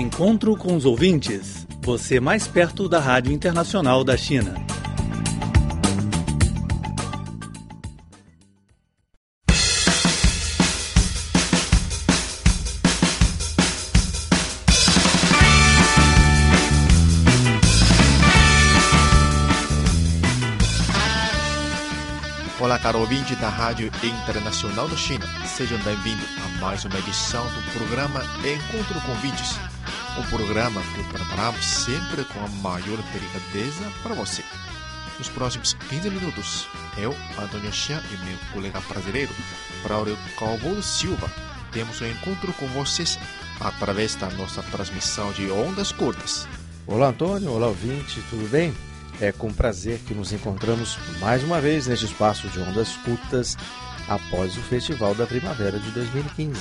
[0.00, 1.66] Encontro com os ouvintes.
[1.82, 4.54] Você mais perto da Rádio Internacional da China.
[22.58, 25.26] Olá, caro ouvinte da Rádio Internacional da China.
[25.44, 29.69] Sejam bem-vindos a mais uma edição do programa Encontro com Ouvintes.
[30.20, 34.44] Um programa que preparamos sempre com a maior delicadeza para você.
[35.18, 39.32] Nos próximos 15 minutos, eu, Antônio Chan e meu colega brasileiro,
[39.82, 41.26] Braulio Calvo Silva,
[41.72, 43.18] temos um encontro com vocês
[43.58, 46.46] através da nossa transmissão de ondas curtas.
[46.86, 47.52] Olá, Antônio.
[47.52, 48.22] Olá, ouvinte.
[48.28, 48.74] Tudo bem?
[49.22, 53.56] É com prazer que nos encontramos mais uma vez neste espaço de ondas curtas
[54.06, 56.60] após o Festival da Primavera de 2015.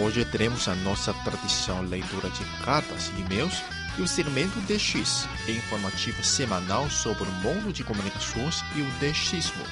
[0.00, 3.62] Hoje teremos a nossa tradição leitura de cartas e e-mails
[3.98, 9.62] e o segmento DX, informativo semanal sobre o mundo de comunicações e o DXismo,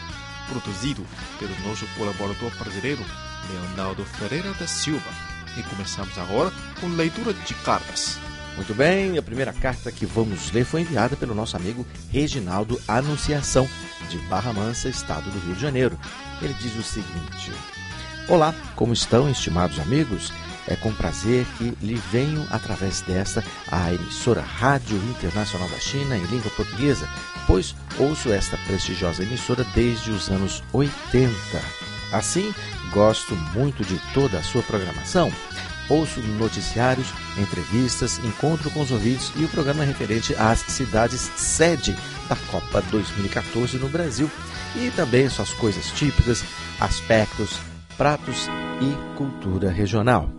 [0.46, 1.06] produzido
[1.38, 3.02] pelo nosso colaborador brasileiro,
[3.50, 5.10] Leonardo Ferreira da Silva.
[5.56, 8.18] E começamos agora com leitura de cartas.
[8.56, 13.66] Muito bem, a primeira carta que vamos ler foi enviada pelo nosso amigo Reginaldo Anunciação,
[14.10, 15.98] de Barra Mansa, estado do Rio de Janeiro.
[16.42, 17.52] Ele diz o seguinte:
[18.30, 20.32] Olá, como estão, estimados amigos?
[20.68, 26.22] É com prazer que lhe venho através desta a emissora Rádio Internacional da China em
[26.26, 27.08] língua portuguesa,
[27.44, 31.34] pois ouço esta prestigiosa emissora desde os anos 80.
[32.12, 32.54] Assim,
[32.92, 35.32] gosto muito de toda a sua programação
[35.90, 41.96] ouço noticiários, entrevistas, encontro com os ouvintes e o programa referente às cidades sede
[42.28, 44.30] da Copa 2014 no Brasil
[44.76, 46.44] e também suas coisas típicas,
[46.78, 47.58] aspectos,
[48.00, 48.48] pratos
[48.80, 50.30] e cultura regional.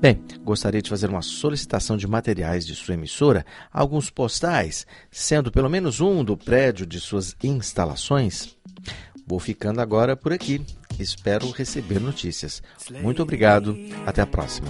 [0.00, 5.68] Bem, gostaria de fazer uma solicitação de materiais de sua emissora, alguns postais, sendo pelo
[5.68, 8.56] menos um do prédio de suas instalações.
[9.26, 10.64] Vou ficando agora por aqui.
[11.00, 12.62] Espero receber notícias.
[13.02, 13.76] Muito obrigado.
[14.06, 14.68] Até a próxima.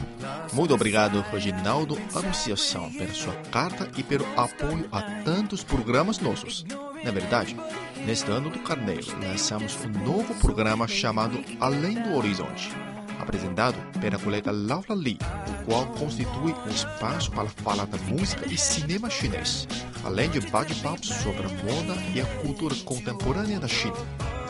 [0.55, 6.65] Muito obrigado, Reginaldo Anunciação, pela sua carta e pelo apoio a tantos programas nossos.
[7.03, 7.57] Na verdade,
[8.05, 12.71] neste ano do Carneiro, lançamos um novo programa chamado Além do Horizonte,
[13.19, 15.19] apresentado pela colega Laura Lee,
[15.49, 19.67] o qual constitui um espaço para falar da música e cinema chinês,
[20.05, 23.97] além de bate-papos sobre a moda e a cultura contemporânea da China.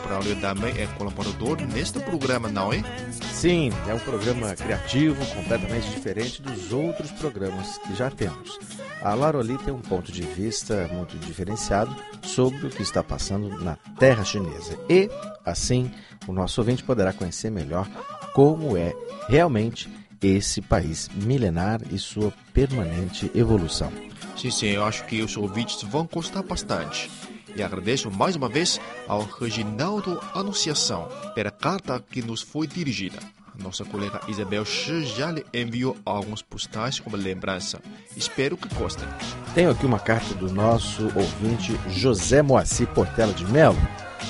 [0.03, 2.83] Braulio também é colaborador neste programa, não é?
[3.31, 8.59] Sim, é um programa criativo, completamente diferente dos outros programas que já temos.
[9.01, 13.75] A Laroli tem um ponto de vista muito diferenciado sobre o que está passando na
[13.97, 14.77] terra chinesa.
[14.87, 15.09] E,
[15.43, 15.91] assim,
[16.27, 17.87] o nosso ouvinte poderá conhecer melhor
[18.33, 18.93] como é
[19.27, 19.89] realmente
[20.21, 23.91] esse país milenar e sua permanente evolução.
[24.37, 27.09] Sim, sim, eu acho que os ouvintes vão gostar bastante.
[27.55, 33.19] E agradeço mais uma vez ao Reginaldo Anunciação pela carta que nos foi dirigida.
[33.61, 37.81] Nossa colega Isabel Shi já lhe enviou alguns postais como lembrança.
[38.15, 39.07] Espero que gostem.
[39.53, 43.77] Tenho aqui uma carta do nosso ouvinte José Moacir Portela de Melo,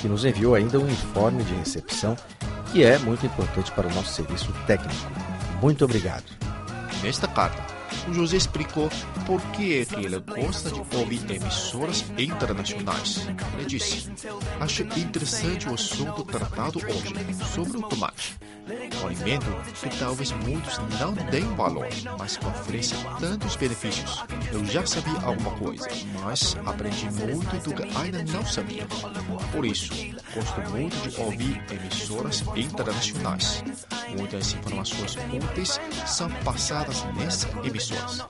[0.01, 2.17] que nos enviou ainda um informe de recepção
[2.71, 5.11] que é muito importante para o nosso serviço técnico.
[5.61, 6.23] Muito obrigado.
[7.03, 7.70] Nesta carta,
[8.07, 8.89] o José explicou
[9.25, 13.27] por que é que ele gosta de ouvir emissoras internacionais.
[13.57, 14.11] Ele disse:
[14.59, 17.13] Acho interessante o assunto tratado hoje
[17.53, 18.37] sobre o tomate.
[18.67, 24.23] Um alimento que talvez muitos não deem valor, mas que oferece tantos benefícios.
[24.51, 25.87] Eu já sabia alguma coisa,
[26.23, 28.85] mas aprendi muito do que ainda não sabia.
[29.51, 29.93] Por isso,
[30.33, 33.63] gosto muito de ouvir emissoras internacionais.
[34.17, 38.25] Muitas informações úteis são passadas nessas emissoras.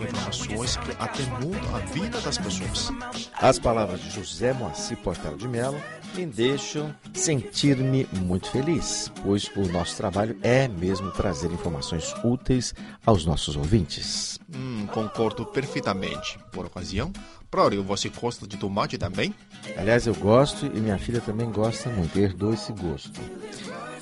[0.00, 2.90] Informações que até mudam a vida das pessoas.
[3.34, 5.80] As palavras de José Moacir Portela de Mello
[6.14, 12.72] me deixam sentir-me muito feliz, pois o nosso trabalho é mesmo trazer informações úteis
[13.04, 14.38] aos nossos ouvintes.
[14.54, 16.38] Hum, concordo perfeitamente.
[16.52, 17.12] Por ocasião,
[17.54, 19.32] Prório, você gosta de tomate também?
[19.76, 23.20] Aliás, eu gosto e minha filha também gosta muito, herdou esse gosto.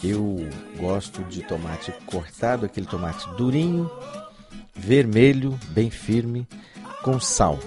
[0.02, 0.48] Eu
[0.78, 3.90] gosto de tomate cortado, aquele tomate durinho,
[4.74, 6.48] vermelho, bem firme,
[7.02, 7.58] com sal.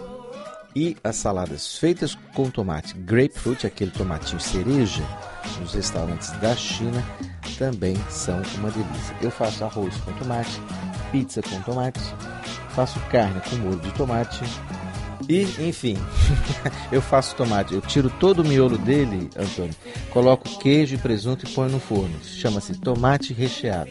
[0.76, 5.04] E as saladas feitas com tomate grapefruit, aquele tomatinho cereja,
[5.62, 7.06] nos restaurantes da China,
[7.58, 9.16] também são uma delícia.
[9.22, 10.62] Eu faço arroz com tomate,
[11.12, 12.00] pizza com tomate,
[12.70, 14.44] faço carne com molho de tomate.
[15.28, 15.98] E, enfim,
[16.92, 19.74] eu faço tomate, eu tiro todo o miolo dele, Antônio,
[20.12, 22.14] coloco queijo e presunto e ponho no forno.
[22.24, 23.90] Chama-se tomate recheado.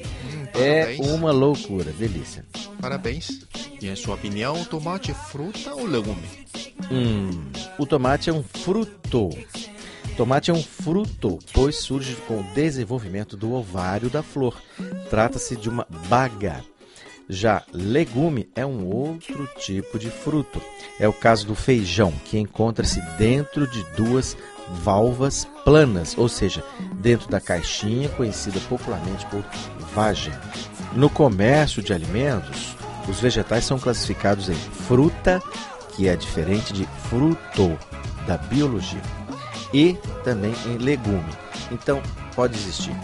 [0.55, 1.08] É Parabéns.
[1.08, 2.44] uma loucura, delícia.
[2.81, 3.40] Parabéns.
[3.82, 6.22] E em sua opinião, o tomate é fruta ou legume?
[6.90, 7.31] Hum,
[7.78, 9.31] o tomate é um fruto.
[10.16, 14.56] Tomate é um fruto, pois surge com o desenvolvimento do ovário da flor.
[15.11, 16.64] Trata-se de uma baga.
[17.28, 20.61] Já legume é um outro tipo de fruto.
[21.00, 24.37] É o caso do feijão, que encontra-se dentro de duas
[24.82, 26.62] valvas planas, ou seja,
[27.00, 29.44] dentro da caixinha conhecida popularmente por
[29.94, 30.32] vagem.
[30.93, 32.76] No comércio de alimentos,
[33.08, 35.43] os vegetais são classificados em fruta,
[35.96, 37.76] que é diferente de fruto
[38.26, 39.02] da biologia,
[39.75, 41.35] e também em legume.
[41.71, 42.00] Então,
[42.35, 42.94] pode existir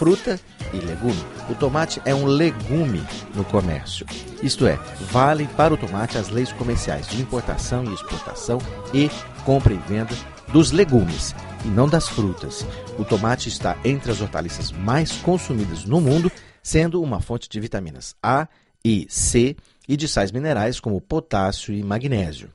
[0.00, 0.40] fruta
[0.72, 1.22] e legume.
[1.50, 4.06] O tomate é um legume no comércio.
[4.42, 4.78] Isto é,
[5.10, 8.58] valem para o tomate as leis comerciais de importação e exportação
[8.94, 9.10] e
[9.44, 10.16] compra e venda
[10.48, 11.34] dos legumes
[11.66, 12.66] e não das frutas.
[12.98, 16.32] O tomate está entre as hortaliças mais consumidas no mundo,
[16.62, 18.48] sendo uma fonte de vitaminas A
[18.82, 19.54] e C
[19.86, 22.48] e de sais minerais como potássio e magnésio.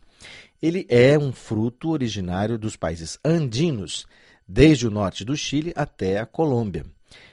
[0.61, 4.05] Ele é um fruto originário dos países andinos,
[4.47, 6.85] desde o norte do Chile até a Colômbia.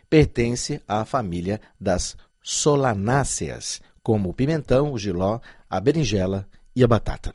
[0.08, 5.40] Pertence à família das solanáceas, como o pimentão, o giló,
[5.70, 7.32] a berinjela e a batata.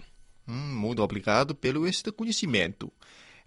[0.47, 2.91] Hum, muito obrigado pelo este conhecimento.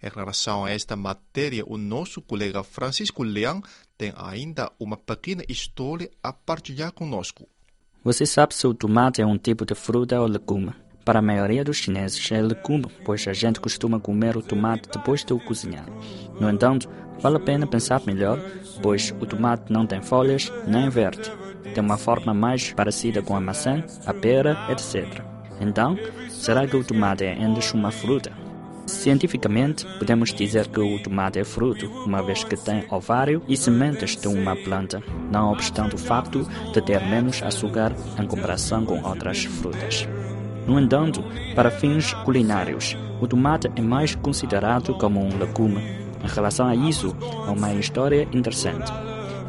[0.03, 3.61] Em relação a esta matéria, o nosso colega Francisco Leão
[3.97, 7.47] tem ainda uma pequena história a partilhar conosco.
[8.03, 10.73] Você sabe se o tomate é um tipo de fruta ou legume?
[11.11, 15.25] Para a maioria dos chineses é legume, pois a gente costuma comer o tomate depois
[15.25, 15.83] de o cozinhar.
[16.39, 16.87] No entanto,
[17.19, 18.39] vale a pena pensar melhor,
[18.81, 21.29] pois o tomate não tem folhas nem verde.
[21.73, 25.21] Tem uma forma mais parecida com a maçã, a pera, etc.
[25.59, 25.99] Então,
[26.29, 28.31] será que o tomate é ainda uma fruta?
[28.85, 34.15] Cientificamente, podemos dizer que o tomate é fruto, uma vez que tem ovário e sementes
[34.15, 39.43] de uma planta, não obstante o facto de ter menos açúcar em comparação com outras
[39.43, 40.07] frutas.
[40.67, 41.23] No entanto,
[41.55, 45.81] para fins culinários, o tomate é mais considerado como um legume.
[46.23, 47.15] Em relação a isso,
[47.47, 48.91] há uma história interessante.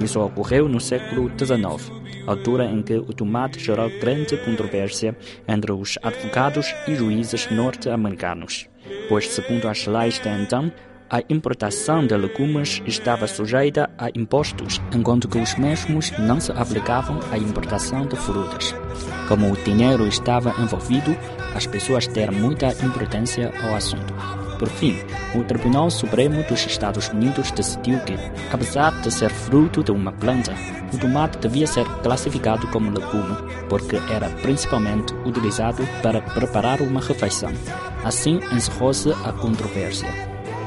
[0.00, 1.92] Isso ocorreu no século XIX,
[2.26, 5.16] altura em que o tomate gerou grande controvérsia
[5.46, 8.72] entre os advogados e juízes norte-americanos
[9.08, 10.72] pois, segundo as leis de então,
[11.10, 17.20] a importação de legumes estava sujeita a impostos, enquanto que os mesmos não se aplicavam
[17.30, 18.74] à importação de frutas.
[19.28, 21.16] Como o dinheiro estava envolvido,
[21.54, 24.12] as pessoas deram muita importância ao assunto.
[24.58, 24.96] Por fim,
[25.34, 28.14] o Tribunal Supremo dos Estados Unidos decidiu que,
[28.52, 30.54] apesar de ser fruto de uma planta,
[30.92, 33.36] o tomate devia ser classificado como legume,
[33.68, 37.50] porque era principalmente utilizado para preparar uma refeição.
[38.04, 40.08] Assim encerrou-se a controvérsia.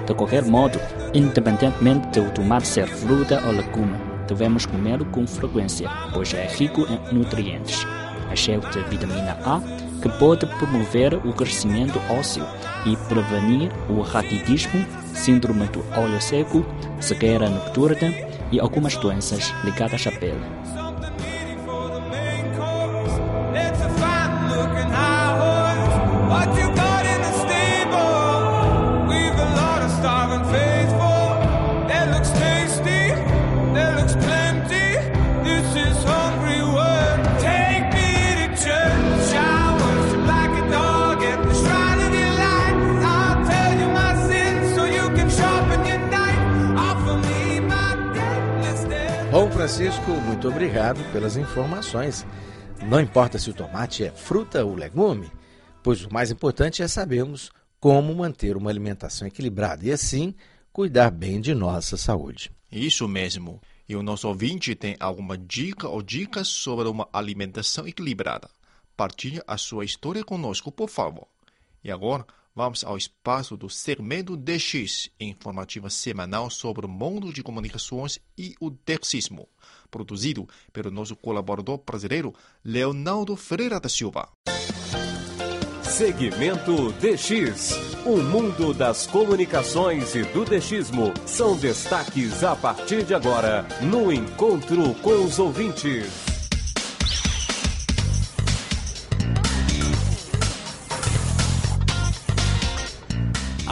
[0.05, 0.77] De qualquer modo,
[1.13, 3.97] independentemente de o tomate ser fruta ou legume,
[4.27, 7.87] devemos comê-lo com frequência, pois é rico em nutrientes.
[8.33, 9.61] Cheio de vitamina A,
[10.01, 12.45] que pode promover o crescimento ósseo
[12.85, 16.65] e prevenir o raquitismo, síndrome do olho seco,
[16.99, 18.13] cegueira nocturna
[18.51, 20.74] e algumas doenças ligadas à pele.
[49.75, 52.25] Francisco, muito obrigado pelas informações.
[52.87, 55.29] Não importa se o tomate é fruta ou legume,
[55.83, 60.33] pois o mais importante é sabermos como manter uma alimentação equilibrada e, assim,
[60.71, 62.53] cuidar bem de nossa saúde.
[62.71, 63.61] Isso mesmo.
[63.87, 68.49] E o nosso ouvinte tem alguma dica ou dicas sobre uma alimentação equilibrada?
[68.95, 71.27] Partilhe a sua história conosco, por favor.
[71.83, 78.19] E agora, vamos ao espaço do segmento DX, informativa semanal sobre o mundo de comunicações
[78.37, 79.49] e o dexismo,
[79.95, 82.33] produzido pelo nosso colaborador brasileiro
[82.65, 84.27] Leonardo Ferreira da Silva.
[85.83, 87.95] Segmento DX.
[88.05, 94.93] O mundo das comunicações e do DXismo são destaques a partir de agora no Encontro
[94.95, 96.24] com os Ouvintes.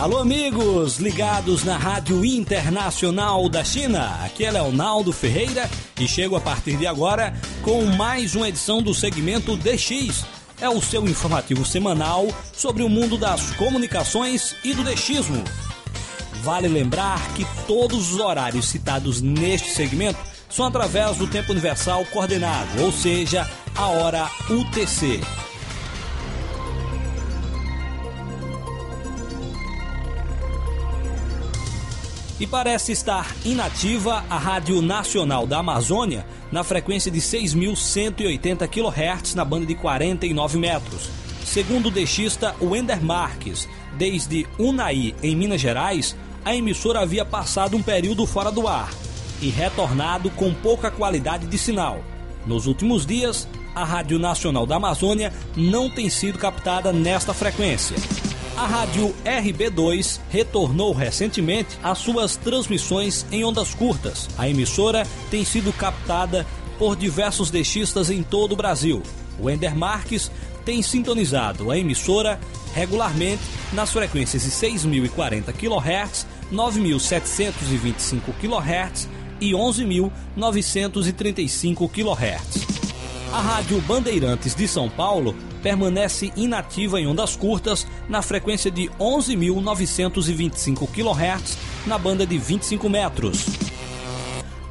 [0.04, 4.20] Alô, amigos ligados na Rádio Internacional da China.
[4.26, 8.94] Aqui é Leonardo Ferreira e chego a partir de agora com mais uma edição do
[8.94, 10.26] segmento DX.
[10.60, 15.42] É o seu informativo semanal sobre o mundo das comunicações e do DXismo.
[16.44, 20.20] Vale lembrar que todos os horários citados neste segmento
[20.50, 25.22] são através do tempo universal coordenado, ou seja, a hora UTC.
[32.40, 39.46] E parece estar inativa a Rádio Nacional da Amazônia na frequência de 6.180 kHz na
[39.46, 41.10] banda de 49 metros.
[41.46, 47.84] Segundo o dexista Wender Marques, desde Unai, em Minas Gerais, a emissora havia passado um
[47.84, 48.92] período fora do ar
[49.42, 52.04] e retornado com pouca qualidade de sinal.
[52.46, 57.96] Nos últimos dias, a Rádio Nacional da Amazônia não tem sido captada nesta frequência.
[58.56, 64.30] A rádio RB2 retornou recentemente às suas transmissões em ondas curtas.
[64.38, 66.46] A emissora tem sido captada
[66.78, 69.02] por diversos deixistas em todo o Brasil.
[69.40, 70.32] O Ender Marques
[70.64, 72.40] tem sintonizado a emissora
[72.76, 73.42] regularmente
[73.74, 79.10] nas frequências de 6.040 kHz, 9.725 kHz
[79.42, 82.68] e 11.935 kHz.
[83.34, 90.88] A Rádio Bandeirantes de São Paulo permanece inativa em ondas curtas na frequência de 11.925
[90.88, 93.46] kHz na banda de 25 metros.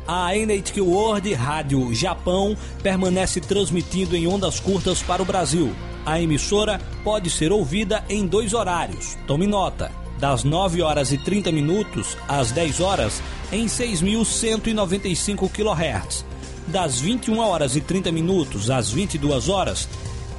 [0.06, 5.74] A NHK World Rádio Japão permanece transmitindo em ondas curtas para o Brasil.
[6.04, 9.16] A emissora pode ser ouvida em dois horários.
[9.26, 16.32] Tome nota: das 9 horas e 30 minutos às 10 horas em 6.195 kHz
[16.66, 19.88] das 21 horas e 30 minutos às 22 horas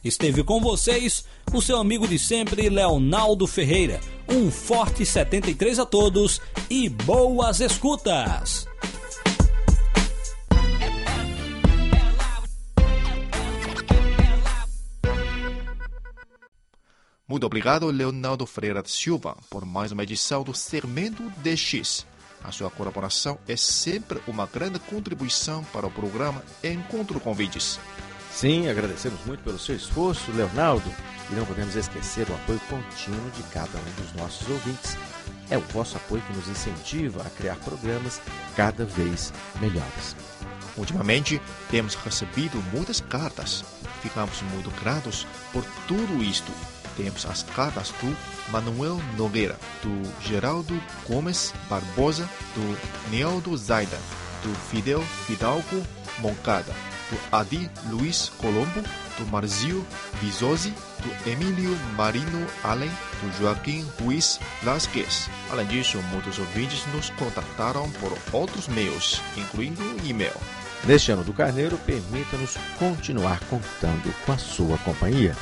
[0.04, 3.98] Esteve com vocês o seu amigo de sempre, Leonaldo Ferreira.
[4.28, 8.66] Um forte 73 a todos e boas escutas!
[17.28, 22.06] Muito obrigado, Leonardo Freire Silva, por mais uma edição do Segmento DX.
[22.45, 27.80] A sua colaboração é sempre uma grande contribuição para o programa Encontro Convites.
[28.30, 30.88] Sim, agradecemos muito pelo seu esforço, Leonardo,
[31.28, 34.97] e não podemos esquecer o apoio contínuo de cada um dos nossos ouvintes.
[35.50, 38.23] É o vosso apoio que nos incentiva a criar programas
[38.54, 40.14] cada vez melhores.
[40.76, 41.42] Ultimamente,
[41.73, 43.64] temos recebido muitas cartas.
[44.00, 46.52] Ficamos muito gratos por tudo isto
[46.96, 48.16] temos as cartas do
[48.50, 53.98] Manuel Nogueira, do Geraldo Gomes Barbosa, do Nealdo Zaida,
[54.42, 55.82] do Fidel Fidalgo
[56.18, 56.72] Moncada,
[57.10, 58.82] do Adi Luiz Colombo,
[59.18, 59.86] do Marzio
[60.20, 60.72] Vizosi,
[61.02, 65.28] do Emílio Marino Allen, do Joaquim Ruiz Lasquez.
[65.50, 70.36] Além disso, muitos ouvintes nos contataram por outros meios, incluindo e-mail.
[70.84, 75.34] Neste ano do Carneiro, permita-nos continuar contando com a sua companhia.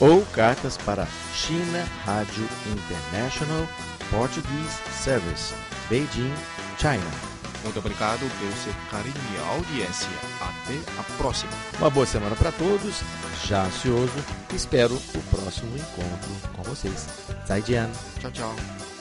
[0.00, 3.68] ou cartas para China Rádio International
[4.10, 5.54] Portuguese Service,
[5.90, 6.32] Beijing,
[6.78, 7.29] China.
[7.64, 10.08] Muito obrigado pelo seu carinho e audiência.
[10.40, 11.52] Até a próxima.
[11.78, 13.02] Uma boa semana para todos.
[13.44, 14.12] Já ansioso,
[14.54, 17.06] espero o próximo encontro com vocês.
[17.50, 17.88] 再见。
[18.20, 18.99] Tchau, tchau.